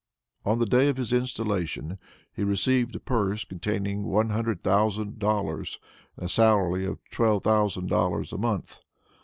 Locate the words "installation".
1.13-1.99